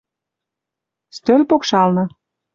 Стӧл 1.17 1.41
покшалны— 1.49 2.03